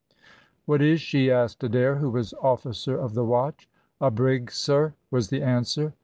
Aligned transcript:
"What 0.65 0.81
is 0.81 0.99
she?" 0.99 1.29
asked 1.29 1.63
Adair, 1.63 1.97
who 1.97 2.09
was 2.09 2.33
officer 2.41 2.97
of 2.97 3.13
the 3.13 3.23
watch. 3.23 3.69
"A 3.99 4.09
brig, 4.09 4.49
sir," 4.49 4.95
was 5.11 5.27
the 5.29 5.43
answer. 5.43 5.93